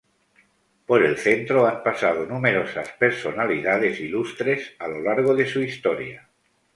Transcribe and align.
Por 0.87 1.03
el 1.03 1.19
centro 1.19 1.67
han 1.67 1.83
pasado 1.83 2.25
numerosas 2.25 2.89
personalidades 2.93 3.99
ilustres 3.99 4.73
a 4.79 4.87
lo 4.87 4.99
largo 4.99 5.35
de 5.35 5.45
su 5.45 5.61
historia. 5.61 6.27